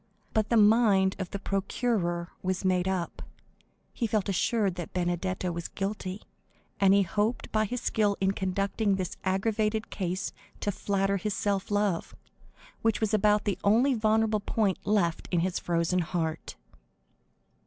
But 0.33 0.49
the 0.49 0.57
mind 0.57 1.15
of 1.19 1.29
the 1.29 1.37
procureur 1.37 2.29
was 2.41 2.65
made 2.65 2.87
up; 2.87 3.21
he 3.93 4.07
felt 4.07 4.29
assured 4.29 4.73
that 4.73 4.95
Benedetto 4.95 5.51
was 5.51 5.67
guilty, 5.67 6.23
and 6.79 6.91
he 6.91 7.03
hoped 7.03 7.51
by 7.51 7.65
his 7.65 7.81
skill 7.81 8.17
in 8.19 8.31
conducting 8.31 8.95
this 8.95 9.15
aggravated 9.23 9.91
case 9.91 10.33
to 10.61 10.71
flatter 10.71 11.17
his 11.17 11.35
self 11.35 11.69
love, 11.69 12.15
which 12.81 12.99
was 12.99 13.13
about 13.13 13.43
the 13.45 13.59
only 13.63 13.93
vulnerable 13.93 14.39
point 14.39 14.79
left 14.87 15.27
in 15.29 15.41
his 15.41 15.59
frozen 15.59 15.99
heart. 15.99 16.55